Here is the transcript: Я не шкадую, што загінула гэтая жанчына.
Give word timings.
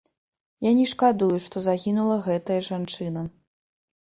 Я 0.67 0.71
не 0.79 0.85
шкадую, 0.91 1.35
што 1.47 1.63
загінула 1.67 2.17
гэтая 2.29 2.59
жанчына. 2.71 3.21